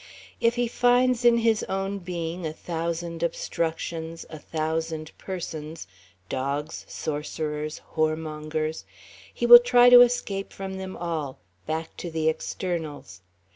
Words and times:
If 0.39 0.55
he 0.55 0.67
finds 0.67 1.23
in 1.23 1.37
his 1.37 1.61
own 1.65 1.99
being 1.99 2.43
a 2.43 2.53
thousand 2.53 3.21
obstructions, 3.21 4.25
a 4.31 4.39
thousand 4.39 5.15
persons, 5.19 5.85
dogs, 6.27 6.85
sorcerers, 6.89 7.81
whoremongers, 7.93 8.83
he 9.31 9.45
will 9.45 9.59
try 9.59 9.91
to 9.91 10.01
escape 10.01 10.51
from 10.53 10.77
them 10.77 10.97
all, 10.97 11.37
back 11.67 11.95
to 11.97 12.09
the 12.09 12.29
externals. 12.29 13.21